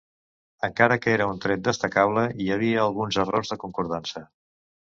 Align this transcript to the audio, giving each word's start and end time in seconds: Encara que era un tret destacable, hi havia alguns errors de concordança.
Encara 0.67 0.97
que 1.03 1.13
era 1.17 1.27
un 1.33 1.43
tret 1.43 1.61
destacable, 1.69 2.25
hi 2.45 2.49
havia 2.57 2.83
alguns 2.87 3.23
errors 3.27 3.55
de 3.55 3.63
concordança. 3.67 4.27